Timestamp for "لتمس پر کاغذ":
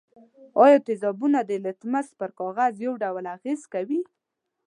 1.65-2.73